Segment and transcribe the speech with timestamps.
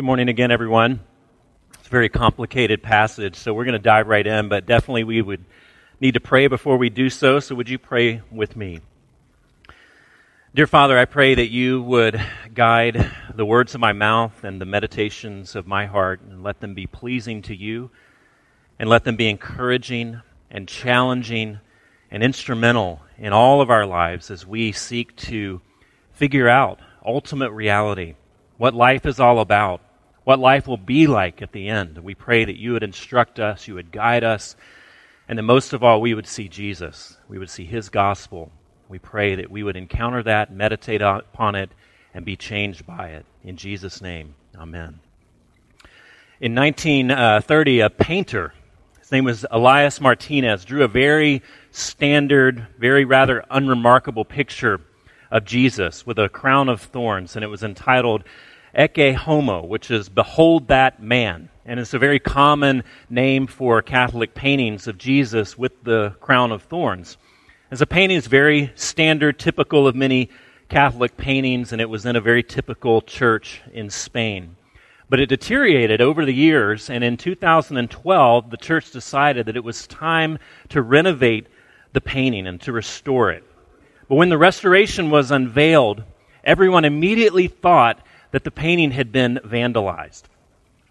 [0.00, 1.00] Good morning again, everyone.
[1.74, 5.20] It's a very complicated passage, so we're going to dive right in, but definitely we
[5.20, 5.44] would
[6.00, 8.80] need to pray before we do so, so would you pray with me?
[10.54, 12.18] Dear Father, I pray that you would
[12.54, 16.72] guide the words of my mouth and the meditations of my heart and let them
[16.72, 17.90] be pleasing to you
[18.78, 21.60] and let them be encouraging and challenging
[22.10, 25.60] and instrumental in all of our lives as we seek to
[26.10, 28.14] figure out ultimate reality
[28.56, 29.82] what life is all about,
[30.30, 31.98] what life will be like at the end.
[31.98, 34.54] We pray that you would instruct us, you would guide us,
[35.26, 37.16] and that most of all, we would see Jesus.
[37.28, 38.52] We would see his gospel.
[38.88, 41.72] We pray that we would encounter that, meditate upon it,
[42.14, 43.26] and be changed by it.
[43.42, 45.00] In Jesus' name, amen.
[46.40, 48.54] In 1930, a painter,
[49.00, 51.42] his name was Elias Martinez, drew a very
[51.72, 54.80] standard, very rather unremarkable picture
[55.28, 58.22] of Jesus with a crown of thorns, and it was entitled
[58.76, 61.48] Ecce Homo, which is Behold That Man.
[61.64, 66.62] And it's a very common name for Catholic paintings of Jesus with the crown of
[66.62, 67.16] thorns.
[67.70, 70.30] As a painting is very standard, typical of many
[70.68, 74.56] Catholic paintings, and it was in a very typical church in Spain.
[75.08, 79.88] But it deteriorated over the years, and in 2012, the church decided that it was
[79.88, 81.48] time to renovate
[81.92, 83.42] the painting and to restore it.
[84.08, 86.04] But when the restoration was unveiled,
[86.44, 90.22] everyone immediately thought that the painting had been vandalized.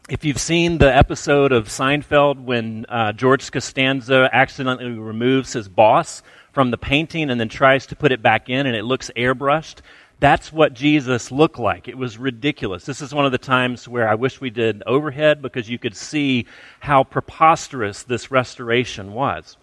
[0.09, 6.23] If you've seen the episode of Seinfeld when uh, George Costanza accidentally removes his boss
[6.51, 9.81] from the painting and then tries to put it back in and it looks airbrushed,
[10.19, 11.87] that's what Jesus looked like.
[11.87, 12.85] It was ridiculous.
[12.85, 15.95] This is one of the times where I wish we did overhead because you could
[15.95, 16.47] see
[16.79, 19.57] how preposterous this restoration was.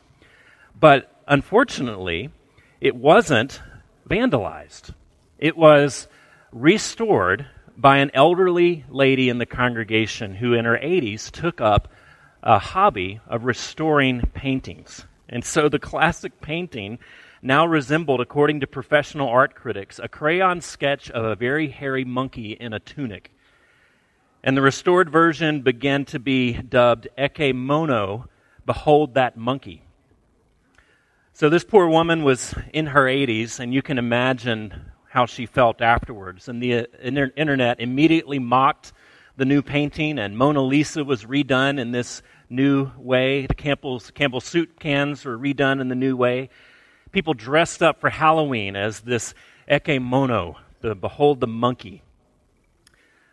[0.79, 2.31] But unfortunately,
[2.81, 3.61] it wasn't
[4.09, 4.95] vandalized.
[5.39, 6.09] It was
[6.53, 7.47] restored
[7.77, 11.89] by an elderly lady in the congregation who, in her 80s, took up
[12.43, 15.05] a hobby of restoring paintings.
[15.29, 16.99] And so the classic painting
[17.43, 22.53] now resembled, according to professional art critics, a crayon sketch of a very hairy monkey
[22.53, 23.31] in a tunic.
[24.43, 28.29] And the restored version began to be dubbed Ecce Mono,
[28.65, 29.83] Behold That Monkey.
[31.33, 35.81] So this poor woman was in her 80s, and you can imagine how she felt
[35.81, 36.47] afterwards.
[36.47, 38.93] And the uh, internet immediately mocked
[39.39, 43.47] the new painting, and Mona Lisa was redone in this new way.
[43.47, 46.51] The Campbell's, Campbell soup cans were redone in the new way.
[47.13, 49.33] People dressed up for Halloween as this
[49.67, 52.03] Ecce Mono, the Behold the Monkey.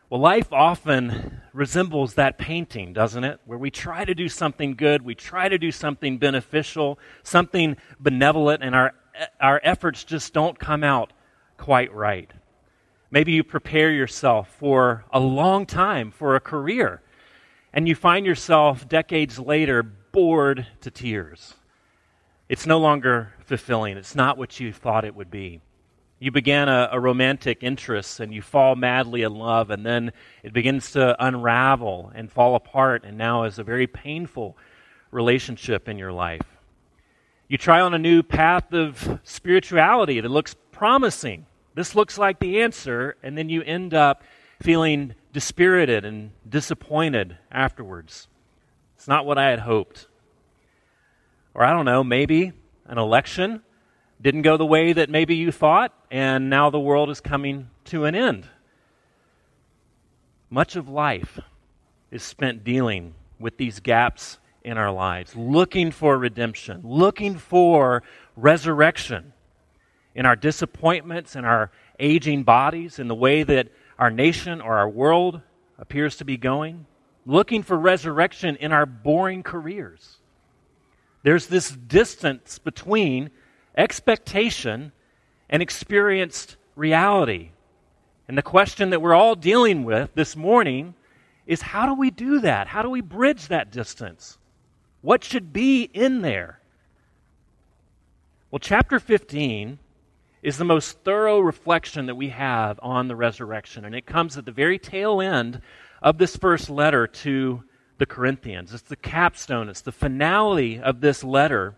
[0.10, 3.42] Well, life often resembles that painting, doesn't it?
[3.46, 8.64] Where we try to do something good, we try to do something beneficial, something benevolent,
[8.64, 8.94] and our,
[9.42, 11.12] our efforts just don't come out
[11.58, 12.30] quite right.
[13.12, 17.02] Maybe you prepare yourself for a long time, for a career,
[17.72, 21.54] and you find yourself decades later bored to tears.
[22.50, 23.98] It's no longer fulfilling.
[23.98, 25.62] It's not what you thought it would be.
[26.20, 30.12] You began a, a, romantic interest and you fall madly in love, and then
[30.42, 34.58] it begins to unravel and fall apart, and now is a very painful
[35.12, 36.42] relationship in your life.
[37.48, 41.46] You try on a new path of spirituality that looks promising,
[41.76, 44.22] this looks like the answer, and then you end up
[44.62, 48.28] feeling dispirited and disappointed afterwards.
[48.98, 50.08] It's not what I had hoped.
[51.54, 52.52] Or I don't know, maybe
[52.86, 53.62] an election
[54.22, 58.04] didn't go the way that maybe you thought, and now the world is coming to
[58.04, 58.46] an end.
[60.50, 61.40] Much of life
[62.12, 68.04] is spent dealing with these gaps in our lives, looking for redemption, looking for
[68.36, 69.32] resurrection
[70.16, 74.90] in our disappointments, in our aging bodies, in the way that our nation or our
[74.90, 75.42] world
[75.78, 76.86] appears to be going,
[77.26, 80.18] looking for resurrection in our boring careers.
[81.24, 83.32] There's this distance between
[83.78, 84.92] expectation
[85.50, 87.52] and experienced reality.
[88.28, 90.96] And the question that we're all dealing with this morning
[91.46, 92.68] is how do we do that?
[92.68, 94.38] How do we bridge that distance?
[95.02, 96.60] What should be in there?
[98.50, 99.80] Well, chapter 15
[100.44, 103.86] is the most thorough reflection that we have on the resurrection.
[103.86, 105.62] And it comes at the very tail end
[106.02, 107.64] of this first letter to
[107.98, 108.74] the Corinthians.
[108.74, 111.76] It's the capstone, it's the finale of this letter,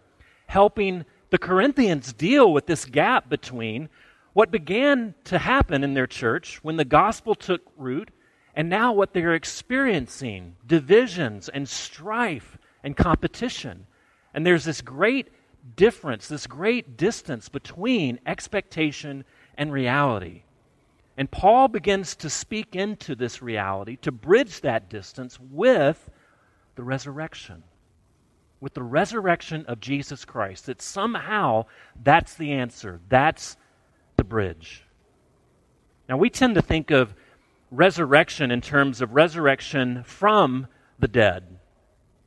[0.48, 3.88] helping the Corinthians deal with this gap between
[4.34, 8.10] what began to happen in their church when the gospel took root
[8.56, 13.86] and now what they're experiencing divisions and strife and competition.
[14.34, 15.30] And there's this great
[15.76, 19.26] difference, this great distance between expectation
[19.58, 20.44] and reality.
[21.18, 26.10] And Paul begins to speak into this reality, to bridge that distance with
[26.76, 27.64] the resurrection.
[28.60, 30.66] With the resurrection of Jesus Christ.
[30.66, 31.66] That somehow
[32.04, 33.00] that's the answer.
[33.08, 33.56] That's
[34.18, 34.84] the bridge.
[36.08, 37.16] Now, we tend to think of
[37.72, 40.68] resurrection in terms of resurrection from
[41.00, 41.55] the dead.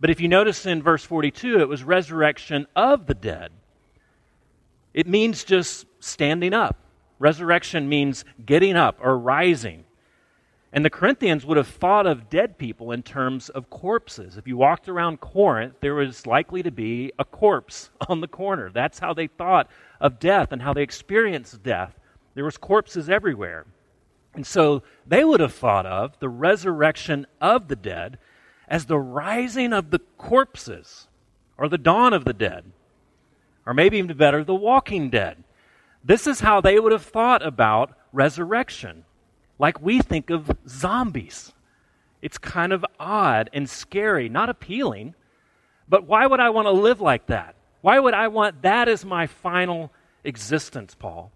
[0.00, 3.50] But if you notice in verse 42, it was resurrection of the dead.
[4.94, 6.76] It means just standing up.
[7.18, 9.84] Resurrection means getting up or rising.
[10.72, 14.36] And the Corinthians would have thought of dead people in terms of corpses.
[14.36, 18.70] If you walked around Corinth, there was likely to be a corpse on the corner.
[18.70, 19.68] That's how they thought
[20.00, 21.98] of death and how they experienced death.
[22.34, 23.66] There was corpses everywhere.
[24.34, 28.18] And so they would have thought of the resurrection of the dead
[28.68, 31.08] as the rising of the corpses
[31.56, 32.64] or the dawn of the dead.
[33.66, 35.44] Or maybe even better, the walking dead.
[36.04, 39.04] This is how they would have thought about resurrection,
[39.58, 41.52] like we think of zombies.
[42.22, 45.14] It's kind of odd and scary, not appealing.
[45.88, 47.54] But why would I want to live like that?
[47.80, 49.92] Why would I want that as my final
[50.24, 51.30] existence, Paul?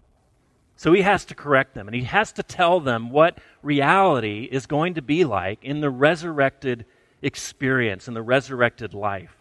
[0.75, 4.65] So he has to correct them and he has to tell them what reality is
[4.65, 6.85] going to be like in the resurrected
[7.23, 9.35] experience, in the resurrected life.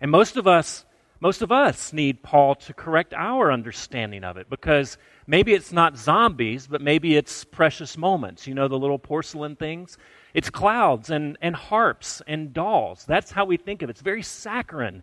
[0.00, 0.84] And most of us
[1.20, 5.96] most of us need Paul to correct our understanding of it because maybe it's not
[5.96, 8.46] zombies, but maybe it's precious moments.
[8.46, 9.98] You know, the little porcelain things?
[10.32, 13.04] It's clouds and, and harps and dolls.
[13.04, 13.94] That's how we think of it.
[13.94, 15.02] It's very saccharine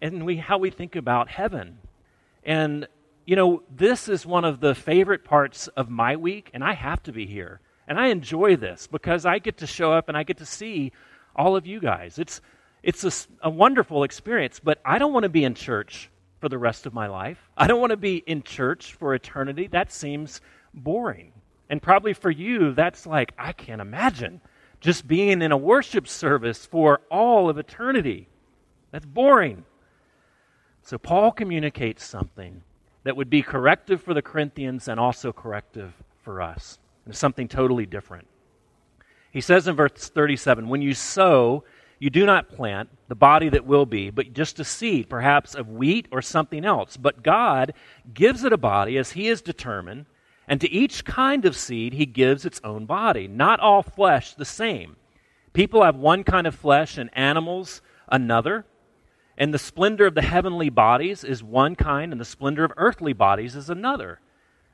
[0.00, 1.78] and we, how we think about heaven.
[2.42, 2.88] And,
[3.24, 7.04] you know, this is one of the favorite parts of my week, and I have
[7.04, 7.60] to be here.
[7.86, 10.90] And I enjoy this because I get to show up and I get to see
[11.36, 12.18] all of you guys.
[12.18, 12.40] It's
[12.82, 16.58] it's a, a wonderful experience, but I don't want to be in church for the
[16.58, 17.38] rest of my life.
[17.56, 19.68] I don't want to be in church for eternity.
[19.68, 20.40] That seems
[20.74, 21.32] boring.
[21.70, 24.40] And probably for you, that's like, I can't imagine
[24.80, 28.28] just being in a worship service for all of eternity.
[28.90, 29.64] That's boring.
[30.82, 32.62] So Paul communicates something
[33.04, 36.78] that would be corrective for the Corinthians and also corrective for us.
[37.04, 38.26] And something totally different.
[39.32, 41.64] He says in verse 37 When you sow,
[41.98, 45.68] you do not plant the body that will be, but just a seed, perhaps of
[45.68, 46.96] wheat or something else.
[46.96, 47.72] But God
[48.12, 50.06] gives it a body as He has determined,
[50.46, 53.26] and to each kind of seed He gives its own body.
[53.26, 54.96] Not all flesh the same.
[55.52, 58.66] People have one kind of flesh, and animals another.
[59.38, 63.12] And the splendor of the heavenly bodies is one kind, and the splendor of earthly
[63.12, 64.20] bodies is another.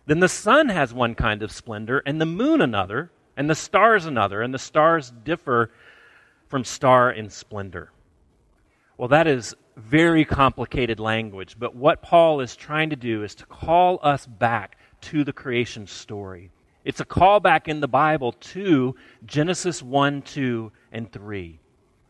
[0.07, 4.05] Then the sun has one kind of splendor, and the moon another, and the stars
[4.05, 5.71] another, and the stars differ
[6.49, 7.93] from star in splendor.
[8.97, 13.47] Well, that is very complicated language, but what Paul is trying to do is to
[13.47, 16.51] call us back to the creation story.
[16.85, 21.61] It's a callback in the Bible to Genesis 1, 2, and 3.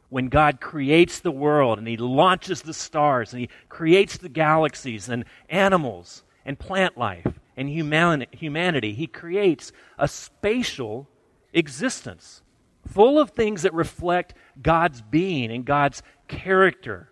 [0.09, 5.11] When God creates the world and He launches the stars and He creates the galaxies
[5.11, 11.07] and animals and plant life and humanity, He creates a spatial
[11.53, 12.43] existence
[12.87, 17.11] full of things that reflect God's being and God's character.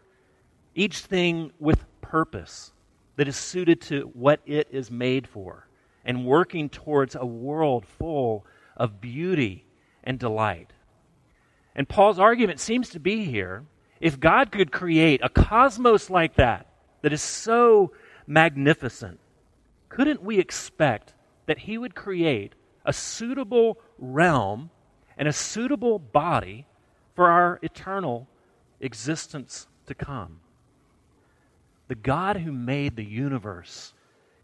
[0.75, 2.73] Each thing with purpose
[3.17, 5.67] that is suited to what it is made for,
[6.05, 8.47] and working towards a world full
[8.77, 9.65] of beauty
[10.05, 10.73] and delight.
[11.75, 13.65] And Paul's argument seems to be here
[14.01, 16.67] if God could create a cosmos like that,
[17.03, 17.93] that is so
[18.27, 19.19] magnificent,
[19.89, 21.15] couldn't we expect
[21.47, 24.71] that he would create a suitable realm
[25.17, 26.67] and a suitable body
[27.15, 28.29] for our eternal
[28.81, 30.41] existence to come.
[31.89, 33.95] The God who made the universe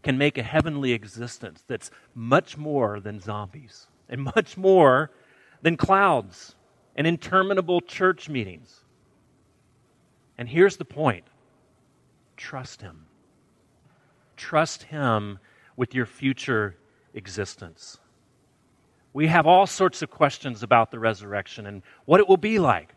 [0.01, 5.11] can make a heavenly existence that's much more than zombies and much more
[5.61, 6.55] than clouds
[6.95, 8.81] and interminable church meetings.
[10.37, 11.25] And here's the point
[12.37, 13.05] trust Him.
[14.35, 15.39] Trust Him
[15.75, 16.75] with your future
[17.13, 17.99] existence.
[19.13, 22.93] We have all sorts of questions about the resurrection and what it will be like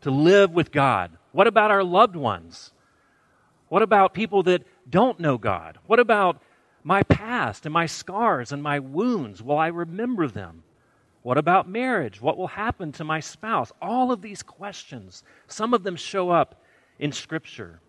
[0.00, 1.12] to live with God.
[1.32, 2.72] What about our loved ones?
[3.68, 5.78] What about people that don't know God?
[5.86, 6.40] What about
[6.82, 9.42] my past and my scars and my wounds?
[9.42, 10.62] Will I remember them?
[11.22, 12.22] What about marriage?
[12.22, 13.70] What will happen to my spouse?
[13.82, 16.62] All of these questions, some of them show up
[16.98, 17.80] in Scripture.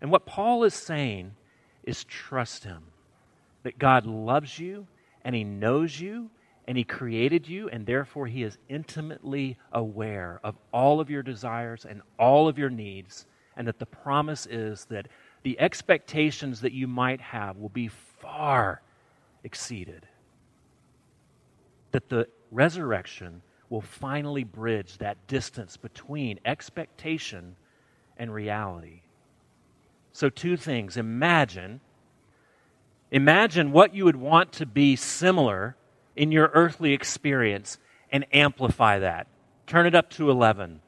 [0.00, 1.32] And what Paul is saying
[1.82, 2.84] is trust Him.
[3.64, 4.86] That God loves you
[5.24, 6.30] and He knows you
[6.68, 11.84] and He created you, and therefore He is intimately aware of all of your desires
[11.84, 15.08] and all of your needs, and that the promise is that
[15.42, 18.82] the expectations that you might have will be far
[19.44, 20.06] exceeded.
[21.92, 27.56] that the resurrection will finally bridge that distance between expectation
[28.18, 29.00] and reality.
[30.12, 30.98] So, two things.
[30.98, 31.80] Imagine,
[33.10, 35.77] imagine what you would want to be similar
[36.18, 37.78] in your earthly experience
[38.10, 39.28] and amplify that.
[39.66, 40.80] Turn it up to 11.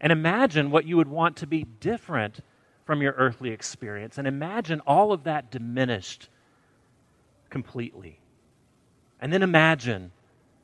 [0.00, 2.40] And imagine what you would want to be different
[2.84, 4.18] from your earthly experience.
[4.18, 6.28] And imagine all of that diminished
[7.50, 8.20] completely.
[9.20, 10.12] And then imagine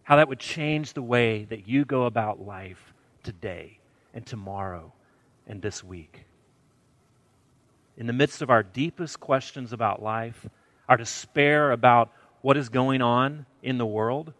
[0.05, 2.95] how that would change the way that you go about life
[3.25, 3.81] today
[4.15, 4.93] and tomorrow
[5.47, 6.25] and this week.
[7.97, 10.47] In the midst of our deepest questions about life,
[10.89, 12.13] our despair about
[12.43, 14.33] what is going on in the world,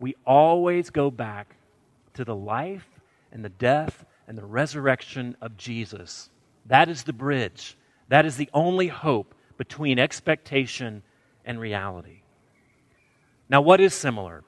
[0.00, 1.56] we always go back
[2.14, 2.88] to the life
[3.32, 6.30] and the death and the resurrection of Jesus.
[6.66, 7.76] That is the bridge.
[8.08, 11.02] That is the only hope between expectation
[11.44, 12.22] and reality.
[13.48, 14.42] Now, what is similar?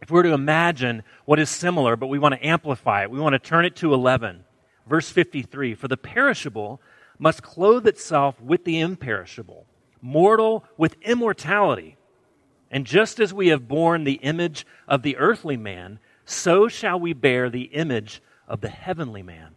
[0.00, 3.34] If we're to imagine what is similar, but we want to amplify it, we want
[3.34, 4.44] to turn it to 11.
[4.86, 6.80] Verse 53 For the perishable
[7.18, 9.66] must clothe itself with the imperishable,
[10.00, 11.96] mortal with immortality.
[12.70, 17.12] And just as we have borne the image of the earthly man, so shall we
[17.12, 19.54] bear the image of the heavenly man.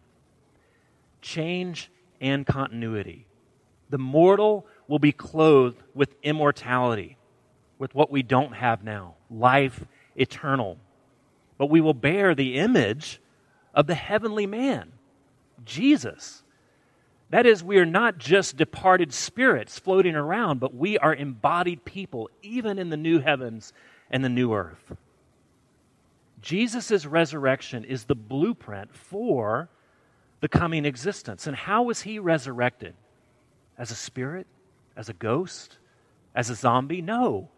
[1.20, 1.90] Change
[2.20, 3.26] and continuity.
[3.90, 7.16] The mortal will be clothed with immortality,
[7.78, 9.84] with what we don't have now life
[10.16, 10.78] eternal.
[11.58, 13.20] But we will bear the image
[13.74, 14.92] of the heavenly man,
[15.64, 16.43] Jesus.
[17.34, 22.30] That is, we are not just departed spirits floating around, but we are embodied people,
[22.42, 23.72] even in the new heavens
[24.08, 24.94] and the new earth.
[26.40, 29.68] Jesus' resurrection is the blueprint for
[30.42, 31.48] the coming existence.
[31.48, 32.94] And how was he resurrected?
[33.76, 34.46] As a spirit?
[34.96, 35.78] As a ghost?
[36.36, 37.02] As a zombie?
[37.02, 37.48] No.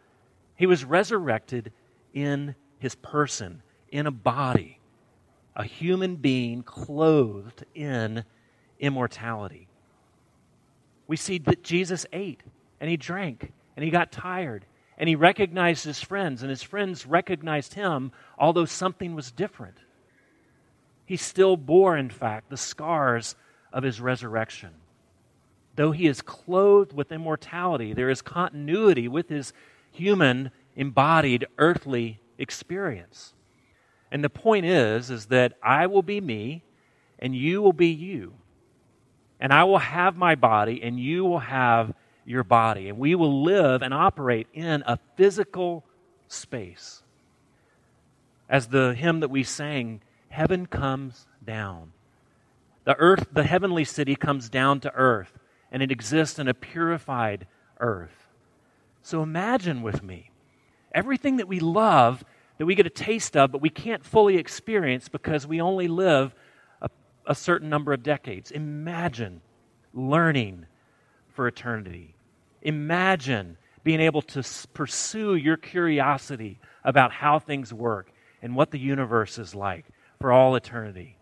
[0.54, 1.70] He was resurrected
[2.14, 4.80] in his person, in a body,
[5.54, 8.24] a human being clothed in
[8.78, 9.68] immortality.
[11.06, 12.42] We see that Jesus ate
[12.80, 14.64] and he drank and he got tired
[14.98, 19.76] and he recognized his friends, and his friends recognized him, although something was different.
[21.04, 23.36] He still bore, in fact, the scars
[23.72, 24.70] of his resurrection.
[25.76, 29.52] Though he is clothed with immortality, there is continuity with his
[29.92, 33.34] human, embodied, earthly experience.
[34.10, 36.62] And the point is, is that I will be me,
[37.18, 38.32] and you will be you.
[39.40, 41.92] And I will have my body, and you will have
[42.24, 42.88] your body.
[42.88, 45.84] And we will live and operate in a physical
[46.28, 47.02] space.
[48.48, 51.92] As the hymn that we sang, heaven comes down.
[52.84, 55.32] The earth, the heavenly city comes down to earth,
[55.72, 57.46] and it exists in a purified
[57.80, 58.28] earth.
[59.02, 60.30] So imagine with me
[60.92, 62.24] everything that we love,
[62.58, 66.34] that we get a taste of, but we can't fully experience because we only live
[67.26, 68.50] a, certain number of decades.
[68.50, 69.40] Imagine
[69.92, 70.66] learning
[71.28, 72.14] for eternity.
[72.62, 74.42] Imagine being able to
[74.72, 78.10] pursue your curiosity about how things work
[78.42, 79.84] and what the universe is like
[80.20, 81.16] for all eternity.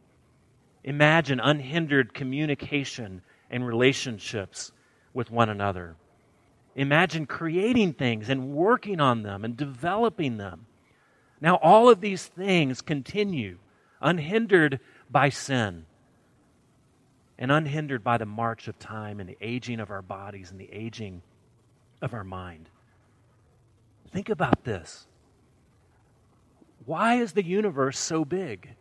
[0.82, 4.72] Imagine unhindered communication and relationships
[5.12, 5.96] with one another.
[6.74, 10.66] Imagine creating things and working on them and developing them.
[11.40, 13.58] Now, all of these things continue
[14.00, 14.80] unhindered
[15.10, 15.86] by sin
[17.38, 20.72] and unhindered by the march of time and the aging of our bodies and the
[20.72, 21.22] aging
[22.00, 22.68] of our mind.
[24.12, 25.06] Think about this.
[26.86, 28.76] Why is the universe so big?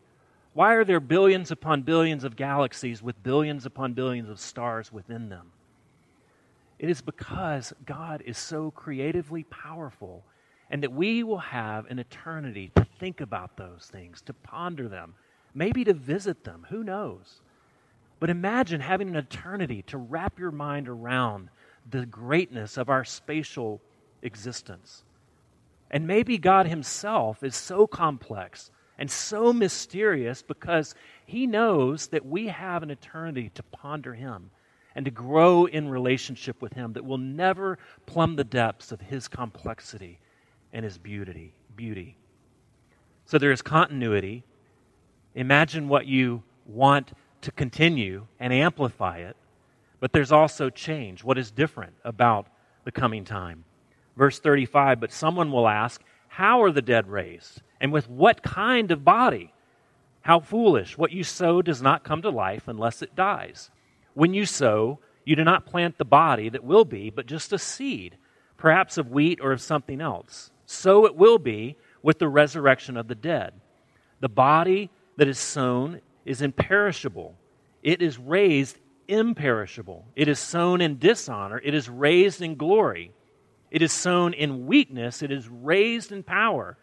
[0.53, 5.29] Why are there billions upon billions of galaxies with billions upon billions of stars within
[5.29, 5.51] them?
[6.77, 10.23] It is because God is so creatively powerful
[10.69, 15.15] and that we will have an eternity to think about those things, to ponder them,
[15.53, 16.67] maybe to visit them.
[16.69, 17.41] Who knows?
[18.23, 21.49] But imagine having an eternity to wrap your mind around
[21.91, 23.81] the greatness of our spatial
[24.21, 25.03] existence.
[25.91, 32.47] And maybe God Himself is so complex and so mysterious because He knows that we
[32.47, 34.51] have an eternity to ponder Him
[34.95, 39.27] and to grow in relationship with Him that will never plumb the depths of His
[39.27, 40.17] complexity
[40.71, 41.55] and His beauty.
[41.75, 42.15] beauty.
[43.25, 44.45] So there is continuity.
[45.35, 47.11] Imagine what you want
[47.43, 49.37] to continue and amplify it.
[49.99, 51.23] But there's also change.
[51.23, 52.47] What is different about
[52.83, 53.63] the coming time?
[54.17, 57.61] Verse 35 But someone will ask, How are the dead raised?
[57.79, 59.53] And with what kind of body?
[60.21, 60.97] How foolish.
[60.97, 63.69] What you sow does not come to life unless it dies.
[64.13, 67.59] When you sow, you do not plant the body that will be, but just a
[67.59, 68.17] seed,
[68.57, 70.51] perhaps of wheat or of something else.
[70.65, 73.53] So it will be with the resurrection of the dead.
[74.19, 77.35] The body that is sown is imperishable,
[77.81, 78.77] it is raised
[79.07, 80.05] imperishable.
[80.15, 83.11] It is sown in dishonor, it is raised in glory.
[83.71, 86.77] It is sown in weakness, it is raised in power.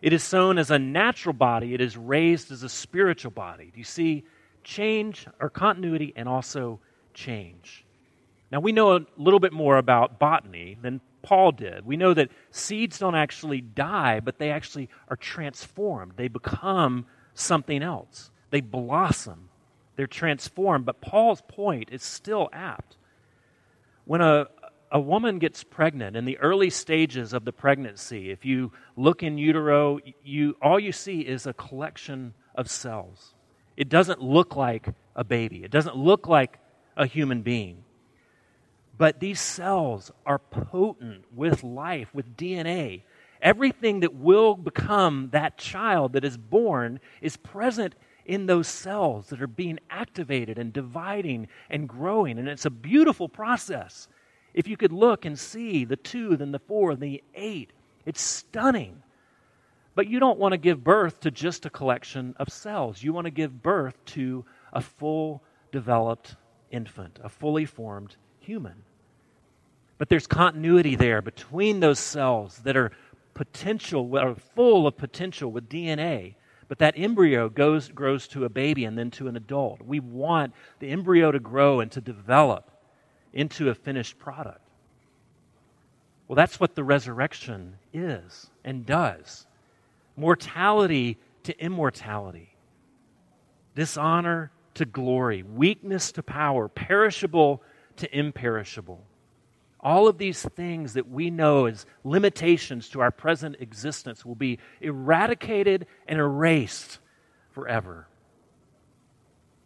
[0.00, 3.70] It is sown as a natural body, it is raised as a spiritual body.
[3.72, 4.24] Do you see
[4.64, 6.80] change or continuity and also
[7.12, 7.84] change?
[8.50, 11.84] Now, we know a little bit more about botany than Paul did.
[11.84, 16.14] We know that seeds don't actually die, but they actually are transformed.
[16.16, 19.48] They become something else, they blossom,
[19.96, 20.86] they're transformed.
[20.86, 22.96] But Paul's point is still apt.
[24.04, 24.46] When a,
[24.90, 29.38] a woman gets pregnant in the early stages of the pregnancy, if you look in
[29.38, 33.34] utero, you, all you see is a collection of cells.
[33.76, 36.58] It doesn't look like a baby, it doesn't look like
[36.96, 37.84] a human being.
[38.98, 43.02] But these cells are potent with life, with DNA.
[43.40, 47.94] Everything that will become that child that is born is present
[48.30, 52.38] in those cells that are being activated and dividing and growing.
[52.38, 54.06] And it's a beautiful process.
[54.54, 57.72] If you could look and see the two, then the four, then the eight,
[58.06, 59.02] it's stunning.
[59.96, 63.02] But you don't want to give birth to just a collection of cells.
[63.02, 66.36] You want to give birth to a full developed
[66.70, 68.84] infant, a fully formed human.
[69.98, 72.92] But there's continuity there between those cells that are
[73.34, 76.36] potential, are full of potential with DNA.
[76.70, 79.82] But that embryo goes, grows to a baby and then to an adult.
[79.82, 82.70] We want the embryo to grow and to develop
[83.32, 84.60] into a finished product.
[86.28, 89.48] Well, that's what the resurrection is and does
[90.14, 92.54] mortality to immortality,
[93.74, 97.64] dishonor to glory, weakness to power, perishable
[97.96, 99.02] to imperishable.
[99.82, 104.58] All of these things that we know as limitations to our present existence will be
[104.80, 106.98] eradicated and erased
[107.52, 108.06] forever.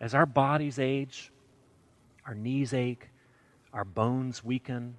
[0.00, 1.32] As our bodies age,
[2.26, 3.10] our knees ache,
[3.72, 4.94] our bones weaken,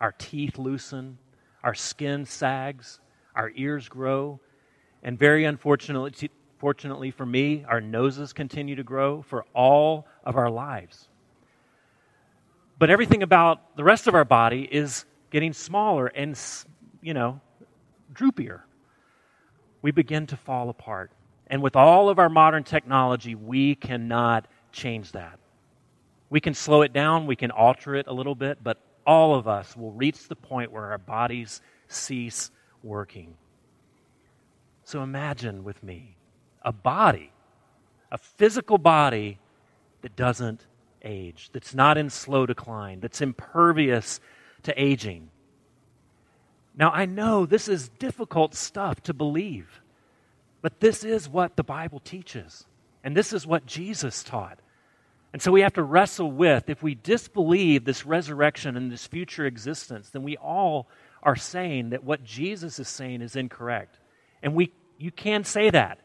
[0.00, 1.18] our teeth loosen,
[1.62, 3.00] our skin sags,
[3.34, 4.40] our ears grow,
[5.02, 10.50] and very unfortunately, fortunately for me, our noses continue to grow for all of our
[10.50, 11.08] lives.
[12.78, 16.38] But everything about the rest of our body is getting smaller and,
[17.00, 17.40] you know,
[18.12, 18.60] droopier.
[19.82, 21.10] We begin to fall apart.
[21.46, 25.38] And with all of our modern technology, we cannot change that.
[26.28, 29.46] We can slow it down, we can alter it a little bit, but all of
[29.46, 32.50] us will reach the point where our bodies cease
[32.82, 33.36] working.
[34.84, 36.16] So imagine with me
[36.62, 37.32] a body,
[38.10, 39.38] a physical body
[40.02, 40.66] that doesn't
[41.06, 44.20] age, that's not in slow decline, that's impervious
[44.64, 45.30] to aging.
[46.76, 49.80] Now, I know this is difficult stuff to believe,
[50.60, 52.66] but this is what the Bible teaches,
[53.02, 54.58] and this is what Jesus taught.
[55.32, 59.46] And so we have to wrestle with if we disbelieve this resurrection and this future
[59.46, 60.88] existence, then we all
[61.22, 63.98] are saying that what Jesus is saying is incorrect.
[64.42, 65.98] And we you can say that,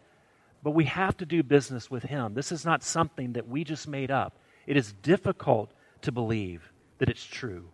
[0.64, 2.34] but we have to do business with him.
[2.34, 4.38] This is not something that we just made up.
[4.72, 5.70] It is difficult
[6.04, 7.66] to believe that it's true.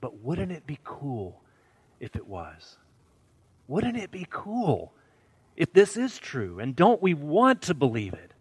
[0.00, 1.42] But wouldn't it be cool
[2.00, 2.78] if it was?
[3.68, 4.94] Wouldn't it be cool
[5.56, 6.58] if this is true?
[6.58, 8.32] And don't we want to believe it?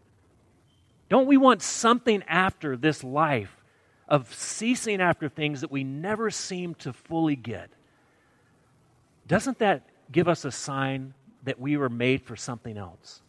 [1.09, 3.57] Don't we want something after this life
[4.07, 7.69] of ceasing after things that we never seem to fully get?
[9.27, 9.83] Doesn't that
[10.13, 13.21] give us a sign that we were made for something else?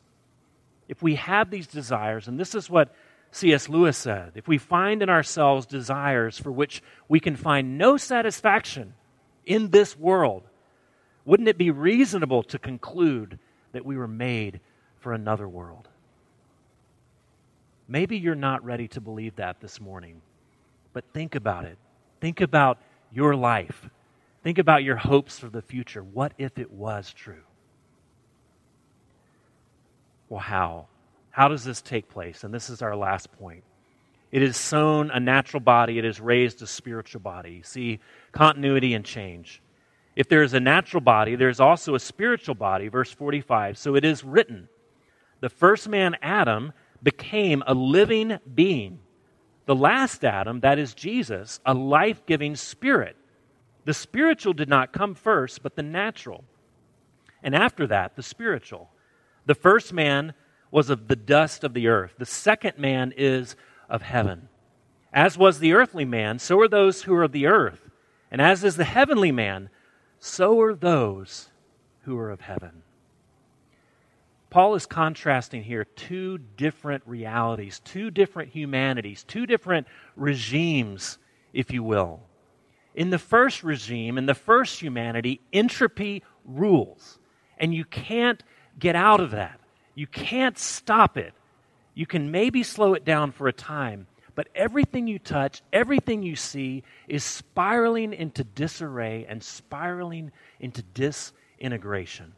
[0.86, 2.94] If we have these desires, and this is what
[3.32, 3.68] C.S.
[3.68, 8.94] Lewis said if we find in ourselves desires for which we can find no satisfaction
[9.44, 10.42] in this world,
[11.24, 13.38] wouldn't it be reasonable to conclude
[13.72, 14.60] that we were made
[15.00, 15.88] for another world?
[17.88, 20.22] Maybe you're not ready to believe that this morning,
[20.92, 21.78] but think about it.
[22.20, 22.78] Think about
[23.12, 23.88] your life.
[24.42, 26.02] Think about your hopes for the future.
[26.02, 27.42] What if it was true?
[30.28, 30.86] Well, how?
[31.36, 32.44] How does this take place?
[32.44, 33.62] And this is our last point.
[34.32, 37.60] It is sown a natural body, it is raised a spiritual body.
[37.62, 38.00] See,
[38.32, 39.60] continuity and change.
[40.16, 42.88] If there is a natural body, there is also a spiritual body.
[42.88, 43.76] Verse 45.
[43.76, 44.70] So it is written
[45.40, 46.72] the first man, Adam,
[47.02, 49.00] became a living being.
[49.66, 53.14] The last Adam, that is Jesus, a life giving spirit.
[53.84, 56.44] The spiritual did not come first, but the natural.
[57.42, 58.88] And after that, the spiritual.
[59.44, 60.32] The first man
[60.76, 63.56] was of the dust of the earth, the second man is
[63.88, 64.46] of heaven.
[65.10, 67.88] As was the earthly man, so are those who are of the earth.
[68.30, 69.70] And as is the heavenly man,
[70.18, 71.48] so are those
[72.02, 72.82] who are of heaven.
[74.50, 81.16] Paul is contrasting here two different realities, two different humanities, two different regimes,
[81.54, 82.20] if you will.
[82.94, 87.18] In the first regime, in the first humanity, entropy rules.
[87.56, 88.42] And you can't
[88.78, 89.58] get out of that.
[89.96, 91.34] You can't stop it.
[91.94, 96.36] You can maybe slow it down for a time, but everything you touch, everything you
[96.36, 100.30] see is spiraling into disarray and spiraling
[100.60, 102.34] into disintegration.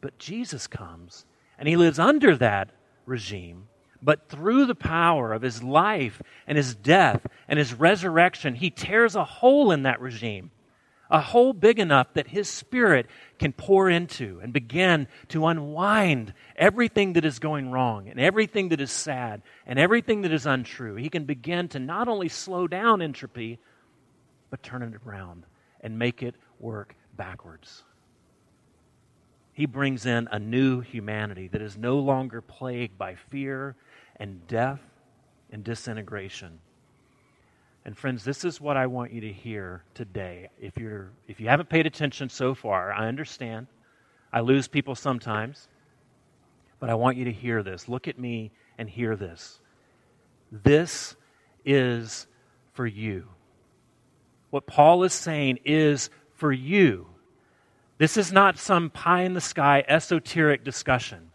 [0.00, 1.26] But Jesus comes
[1.58, 2.70] and he lives under that
[3.04, 3.66] regime,
[4.00, 9.16] but through the power of his life and his death and his resurrection, he tears
[9.16, 10.52] a hole in that regime
[11.12, 13.06] a hole big enough that His Spirit
[13.38, 18.80] can pour into and begin to unwind everything that is going wrong and everything that
[18.80, 20.94] is sad and everything that is untrue.
[20.96, 23.58] He can begin to not only slow down entropy,
[24.48, 25.44] but turn it around
[25.82, 27.84] and make it work backwards.
[29.52, 33.76] He brings in a new humanity that is no longer plagued by fear
[34.16, 34.80] and death
[35.50, 36.60] and disintegration.
[37.84, 40.50] And friends, this is what I want you to hear today.
[40.60, 43.66] If you're if you haven't paid attention so far, I understand.
[44.32, 45.68] I lose people sometimes.
[46.78, 47.88] But I want you to hear this.
[47.88, 49.60] Look at me and hear this.
[50.50, 51.16] This
[51.64, 52.26] is
[52.72, 53.28] for you.
[54.50, 57.06] What Paul is saying is for you.
[57.98, 61.30] This is not some pie in the sky esoteric discussion.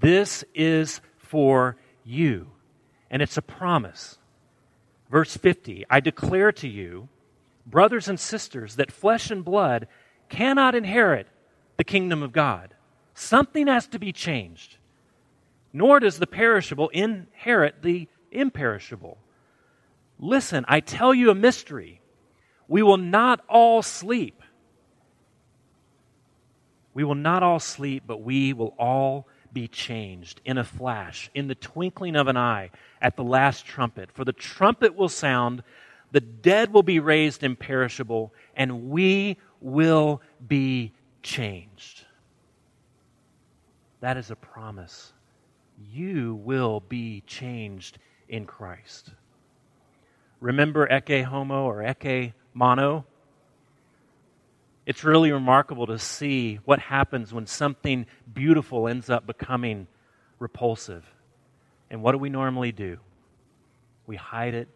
[0.00, 2.48] This is for you.
[3.10, 4.18] And it's a promise.
[5.10, 7.08] Verse 50 I declare to you,
[7.66, 9.88] brothers and sisters, that flesh and blood
[10.28, 11.28] cannot inherit
[11.76, 12.74] the kingdom of God.
[13.14, 14.76] Something has to be changed.
[15.72, 19.18] Nor does the perishable inherit the imperishable.
[20.18, 22.00] Listen, I tell you a mystery.
[22.68, 24.42] We will not all sleep.
[26.94, 31.48] We will not all sleep, but we will all be changed in a flash, in
[31.48, 34.12] the twinkling of an eye, at the last trumpet.
[34.12, 35.62] For the trumpet will sound,
[36.12, 40.92] the dead will be raised imperishable, and we will be
[41.22, 42.04] changed.
[44.00, 45.14] That is a promise.
[45.90, 47.96] You will be changed
[48.28, 49.14] in Christ.
[50.40, 53.06] Remember ecce homo or ecce mono?
[54.86, 59.88] It's really remarkable to see what happens when something beautiful ends up becoming
[60.38, 61.04] repulsive.
[61.90, 62.98] And what do we normally do?
[64.06, 64.68] We hide it,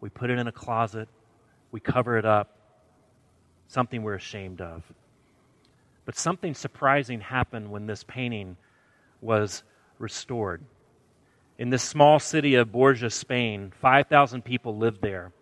[0.00, 1.08] we put it in a closet,
[1.72, 2.58] we cover it up,
[3.68, 4.82] something we're ashamed of.
[6.04, 8.58] But something surprising happened when this painting
[9.22, 9.62] was
[9.98, 10.62] restored.
[11.58, 15.32] In this small city of Borja, Spain, 5,000 people lived there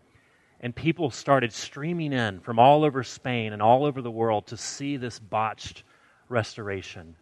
[0.64, 4.56] and people started streaming in from all over Spain and all over the world to
[4.56, 5.82] see this botched
[6.30, 7.14] restoration.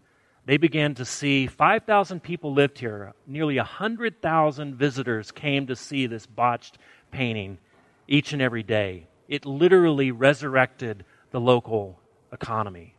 [0.47, 3.15] They began to see 5,000 people lived here.
[3.27, 6.79] Nearly 100,000 visitors came to see this botched
[7.11, 7.59] painting
[8.07, 9.09] each and every day.
[9.27, 11.99] It literally resurrected the local
[12.33, 12.95] economy.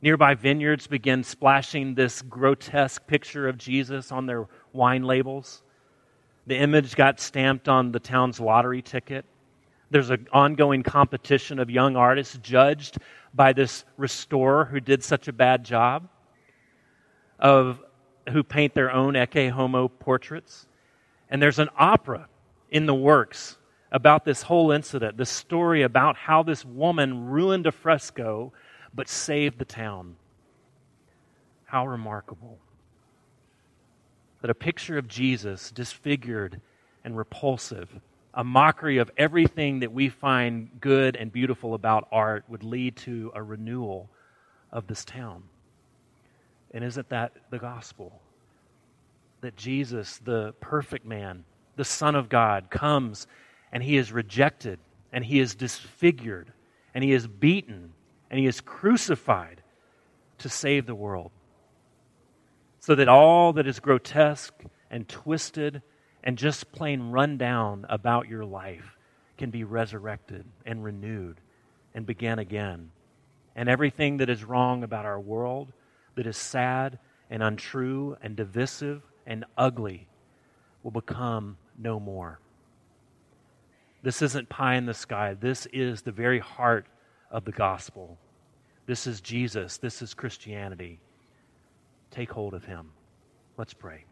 [0.00, 5.64] Nearby vineyards began splashing this grotesque picture of Jesus on their wine labels.
[6.46, 9.24] The image got stamped on the town's lottery ticket.
[9.90, 12.98] There's an ongoing competition of young artists judged
[13.34, 16.08] by this restorer who did such a bad job
[17.38, 17.82] of
[18.28, 20.66] who paint their own ecce homo portraits.
[21.28, 22.28] And there's an opera
[22.70, 23.56] in the works
[23.90, 28.52] about this whole incident, this story about how this woman ruined a fresco
[28.94, 30.16] but saved the town.
[31.64, 32.58] How remarkable.
[34.40, 36.60] That a picture of Jesus disfigured
[37.04, 37.88] and repulsive
[38.34, 43.32] a mockery of everything that we find good and beautiful about art would lead to
[43.34, 44.08] a renewal
[44.70, 45.42] of this town.
[46.72, 48.20] And isn't that the gospel?
[49.40, 51.44] That Jesus, the perfect man,
[51.76, 53.26] the Son of God, comes
[53.72, 54.78] and he is rejected
[55.12, 56.52] and he is disfigured
[56.94, 57.92] and he is beaten
[58.30, 59.62] and he is crucified
[60.38, 61.32] to save the world.
[62.78, 64.54] So that all that is grotesque
[64.90, 65.82] and twisted
[66.22, 68.96] and just plain rundown about your life
[69.38, 71.40] can be resurrected and renewed
[71.94, 72.90] and begin again.
[73.56, 75.72] And everything that is wrong about our world,
[76.14, 76.98] that is sad
[77.30, 80.06] and untrue and divisive and ugly,
[80.82, 82.38] will become no more.
[84.02, 85.34] This isn't pie in the sky.
[85.34, 86.86] This is the very heart
[87.30, 88.18] of the gospel.
[88.86, 89.78] This is Jesus.
[89.78, 91.00] This is Christianity.
[92.10, 92.90] Take hold of him.
[93.56, 94.04] Let's pray.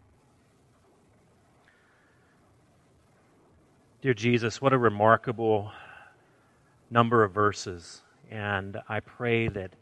[4.01, 5.73] Dear Jesus, what a remarkable
[6.89, 8.01] number of verses.
[8.31, 9.73] And I pray that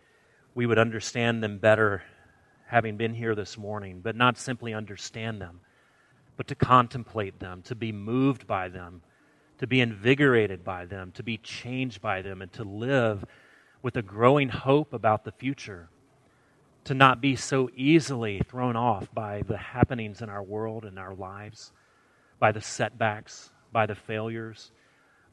[0.54, 2.02] we would understand them better
[2.66, 5.60] having been here this morning, but not simply understand them,
[6.38, 9.02] but to contemplate them, to be moved by them,
[9.58, 13.22] to be invigorated by them, to be changed by them, and to live
[13.82, 15.90] with a growing hope about the future.
[16.84, 21.14] To not be so easily thrown off by the happenings in our world and our
[21.14, 21.70] lives,
[22.38, 24.72] by the setbacks, by the failures,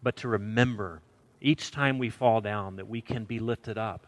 [0.01, 1.01] but to remember
[1.39, 4.05] each time we fall down that we can be lifted up.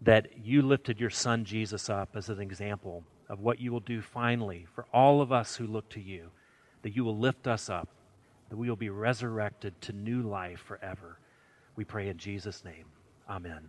[0.00, 4.00] That you lifted your son Jesus up as an example of what you will do
[4.00, 6.30] finally for all of us who look to you.
[6.80, 7.90] That you will lift us up,
[8.48, 11.18] that we will be resurrected to new life forever.
[11.76, 12.86] We pray in Jesus' name.
[13.28, 13.68] Amen.